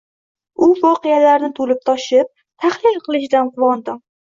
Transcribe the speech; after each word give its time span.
U 0.67 0.69
voqealarni 0.79 1.51
to’lib-toshib 1.61 2.35
tahlil 2.67 3.03
qilishidan 3.09 3.57
quvondim. 3.59 4.07